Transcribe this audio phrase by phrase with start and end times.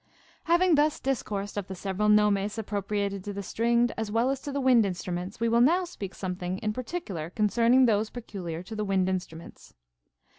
[0.47, 0.51] 7.
[0.51, 4.39] Having thus discoursed of the several nomes appro priated to the stringed as Avell as
[4.41, 8.75] to the wind instruments, we Avill now speak something in particular concerning those peculiar to
[8.75, 9.75] the wind instruments.